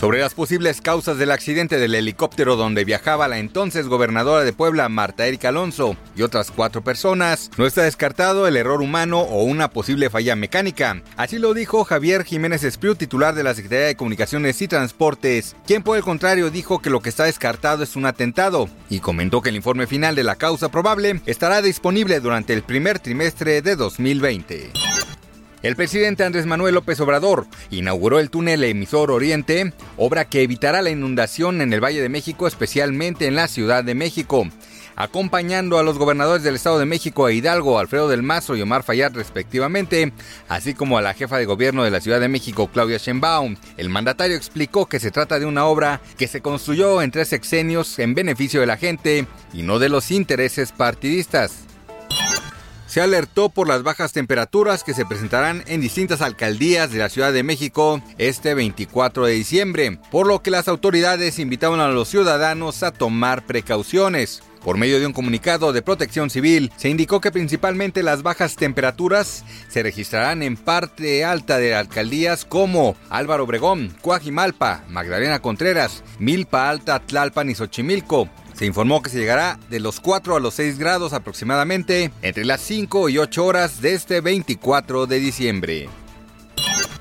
Sobre 0.00 0.20
las 0.20 0.32
posibles 0.32 0.80
causas 0.80 1.18
del 1.18 1.32
accidente 1.32 1.76
del 1.76 1.92
helicóptero 1.92 2.54
donde 2.54 2.84
viajaba 2.84 3.26
la 3.26 3.40
entonces 3.40 3.88
gobernadora 3.88 4.44
de 4.44 4.52
Puebla, 4.52 4.88
Marta 4.88 5.26
Erika 5.26 5.48
Alonso, 5.48 5.96
y 6.14 6.22
otras 6.22 6.52
cuatro 6.52 6.84
personas, 6.84 7.50
no 7.58 7.66
está 7.66 7.82
descartado 7.82 8.46
el 8.46 8.56
error 8.56 8.80
humano 8.80 9.22
o 9.22 9.42
una 9.42 9.70
posible 9.70 10.08
falla 10.08 10.36
mecánica. 10.36 11.02
Así 11.16 11.40
lo 11.40 11.52
dijo 11.52 11.82
Javier 11.82 12.22
Jiménez 12.22 12.62
Espriu, 12.62 12.94
titular 12.94 13.34
de 13.34 13.42
la 13.42 13.54
Secretaría 13.54 13.86
de 13.86 13.96
Comunicaciones 13.96 14.62
y 14.62 14.68
Transportes, 14.68 15.56
quien 15.66 15.82
por 15.82 15.96
el 15.96 16.04
contrario 16.04 16.52
dijo 16.52 16.78
que 16.80 16.90
lo 16.90 17.00
que 17.00 17.08
está 17.08 17.24
descartado 17.24 17.82
es 17.82 17.96
un 17.96 18.06
atentado, 18.06 18.68
y 18.88 19.00
comentó 19.00 19.42
que 19.42 19.48
el 19.48 19.56
informe 19.56 19.88
final 19.88 20.14
de 20.14 20.22
la 20.22 20.36
causa 20.36 20.68
probable 20.68 21.22
estará 21.26 21.60
disponible 21.60 22.20
durante 22.20 22.54
el 22.54 22.62
primer 22.62 23.00
trimestre 23.00 23.62
de 23.62 23.74
2020. 23.74 24.87
El 25.60 25.74
presidente 25.74 26.22
Andrés 26.22 26.46
Manuel 26.46 26.76
López 26.76 27.00
Obrador 27.00 27.46
inauguró 27.70 28.20
el 28.20 28.30
túnel 28.30 28.62
emisor 28.62 29.10
Oriente, 29.10 29.72
obra 29.96 30.24
que 30.24 30.42
evitará 30.42 30.82
la 30.82 30.90
inundación 30.90 31.60
en 31.60 31.72
el 31.72 31.82
Valle 31.82 32.00
de 32.00 32.08
México, 32.08 32.46
especialmente 32.46 33.26
en 33.26 33.34
la 33.34 33.48
Ciudad 33.48 33.82
de 33.82 33.96
México. 33.96 34.46
Acompañando 34.94 35.78
a 35.78 35.82
los 35.82 35.98
gobernadores 35.98 36.44
del 36.44 36.54
Estado 36.54 36.78
de 36.78 36.86
México 36.86 37.28
e 37.28 37.34
Hidalgo, 37.34 37.78
Alfredo 37.78 38.08
del 38.08 38.22
Mazo 38.22 38.54
y 38.54 38.62
Omar 38.62 38.84
Fayad 38.84 39.14
respectivamente, 39.14 40.12
así 40.48 40.74
como 40.74 40.96
a 40.96 41.02
la 41.02 41.14
jefa 41.14 41.38
de 41.38 41.44
gobierno 41.44 41.82
de 41.82 41.90
la 41.90 42.00
Ciudad 42.00 42.20
de 42.20 42.28
México, 42.28 42.68
Claudia 42.72 42.98
Sheinbaum, 42.98 43.56
el 43.76 43.88
mandatario 43.88 44.36
explicó 44.36 44.86
que 44.86 45.00
se 45.00 45.10
trata 45.10 45.40
de 45.40 45.46
una 45.46 45.66
obra 45.66 46.00
que 46.16 46.28
se 46.28 46.40
construyó 46.40 47.02
en 47.02 47.10
tres 47.10 47.28
sexenios 47.28 47.98
en 47.98 48.14
beneficio 48.14 48.60
de 48.60 48.66
la 48.66 48.76
gente 48.76 49.26
y 49.52 49.62
no 49.62 49.80
de 49.80 49.88
los 49.88 50.12
intereses 50.12 50.70
partidistas 50.70 51.67
se 52.88 53.00
alertó 53.00 53.50
por 53.50 53.68
las 53.68 53.84
bajas 53.84 54.12
temperaturas 54.12 54.82
que 54.82 54.94
se 54.94 55.06
presentarán 55.06 55.62
en 55.66 55.80
distintas 55.80 56.22
alcaldías 56.22 56.90
de 56.90 56.98
la 56.98 57.08
Ciudad 57.08 57.32
de 57.32 57.44
México 57.44 58.02
este 58.16 58.54
24 58.54 59.26
de 59.26 59.34
diciembre, 59.34 59.98
por 60.10 60.26
lo 60.26 60.42
que 60.42 60.50
las 60.50 60.66
autoridades 60.66 61.38
invitaron 61.38 61.78
a 61.78 61.88
los 61.88 62.08
ciudadanos 62.08 62.82
a 62.82 62.90
tomar 62.90 63.46
precauciones. 63.46 64.42
Por 64.64 64.76
medio 64.76 64.98
de 64.98 65.06
un 65.06 65.12
comunicado 65.12 65.72
de 65.72 65.82
protección 65.82 66.30
civil, 66.30 66.72
se 66.76 66.88
indicó 66.88 67.20
que 67.20 67.30
principalmente 67.30 68.02
las 68.02 68.22
bajas 68.22 68.56
temperaturas 68.56 69.44
se 69.68 69.82
registrarán 69.82 70.42
en 70.42 70.56
parte 70.56 71.24
alta 71.24 71.58
de 71.58 71.74
alcaldías 71.74 72.44
como 72.44 72.96
Álvaro 73.08 73.44
Obregón, 73.44 73.94
Cuajimalpa, 74.02 74.82
Magdalena 74.88 75.40
Contreras, 75.40 76.02
Milpa 76.18 76.68
Alta, 76.68 76.98
Tlalpan 76.98 77.50
y 77.50 77.54
Xochimilco, 77.54 78.28
se 78.58 78.66
informó 78.66 79.02
que 79.02 79.10
se 79.10 79.18
llegará 79.18 79.56
de 79.70 79.78
los 79.78 80.00
4 80.00 80.34
a 80.34 80.40
los 80.40 80.54
6 80.54 80.78
grados 80.78 81.12
aproximadamente 81.12 82.10
entre 82.22 82.44
las 82.44 82.60
5 82.60 83.08
y 83.08 83.18
8 83.18 83.46
horas 83.46 83.80
de 83.80 83.94
este 83.94 84.20
24 84.20 85.06
de 85.06 85.20
diciembre. 85.20 85.88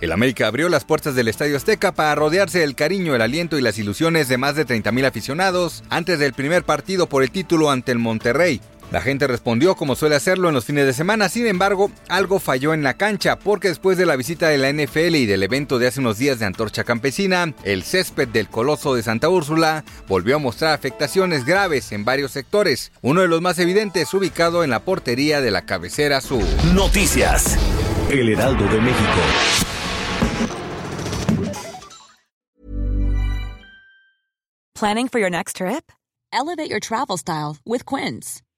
El 0.00 0.10
América 0.10 0.48
abrió 0.48 0.68
las 0.68 0.84
puertas 0.84 1.14
del 1.14 1.28
Estadio 1.28 1.56
Azteca 1.56 1.92
para 1.92 2.16
rodearse 2.16 2.58
del 2.58 2.74
cariño, 2.74 3.14
el 3.14 3.22
aliento 3.22 3.56
y 3.56 3.62
las 3.62 3.78
ilusiones 3.78 4.28
de 4.28 4.36
más 4.36 4.56
de 4.56 4.66
30.000 4.66 5.06
aficionados 5.06 5.84
antes 5.90 6.18
del 6.18 6.32
primer 6.32 6.64
partido 6.64 7.08
por 7.08 7.22
el 7.22 7.30
título 7.30 7.70
ante 7.70 7.92
el 7.92 8.00
Monterrey. 8.00 8.60
La 8.90 9.00
gente 9.00 9.26
respondió 9.26 9.74
como 9.74 9.96
suele 9.96 10.14
hacerlo 10.14 10.48
en 10.48 10.54
los 10.54 10.64
fines 10.64 10.86
de 10.86 10.92
semana, 10.92 11.28
sin 11.28 11.46
embargo, 11.46 11.90
algo 12.08 12.38
falló 12.38 12.74
en 12.74 12.82
la 12.82 12.94
cancha 12.94 13.38
porque 13.38 13.68
después 13.68 13.98
de 13.98 14.06
la 14.06 14.16
visita 14.16 14.48
de 14.48 14.58
la 14.58 14.72
NFL 14.72 15.16
y 15.16 15.26
del 15.26 15.42
evento 15.42 15.78
de 15.78 15.88
hace 15.88 16.00
unos 16.00 16.18
días 16.18 16.38
de 16.38 16.46
Antorcha 16.46 16.84
Campesina, 16.84 17.54
el 17.64 17.82
césped 17.82 18.28
del 18.28 18.48
Coloso 18.48 18.94
de 18.94 19.02
Santa 19.02 19.28
Úrsula 19.28 19.84
volvió 20.06 20.36
a 20.36 20.38
mostrar 20.38 20.74
afectaciones 20.74 21.44
graves 21.44 21.90
en 21.92 22.04
varios 22.04 22.30
sectores, 22.30 22.92
uno 23.02 23.22
de 23.22 23.28
los 23.28 23.40
más 23.40 23.58
evidentes 23.58 24.12
ubicado 24.14 24.62
en 24.62 24.70
la 24.70 24.80
portería 24.80 25.40
de 25.40 25.50
la 25.50 25.62
cabecera 25.66 26.20
sur. 26.20 26.44
Noticias. 26.72 27.58
El 28.10 28.28
Heraldo 28.28 28.64
de 28.64 28.80
México. 28.80 29.20
Planning 34.74 35.08
for 35.08 35.18
your 35.18 35.30
next 35.30 35.56
trip? 35.56 35.90
Elevate 36.32 36.68
your 36.68 36.80
travel 36.80 37.16
style 37.16 37.56
with 37.64 37.86
Quince. 37.86 38.42